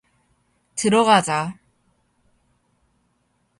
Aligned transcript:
들어가자. 0.75 1.59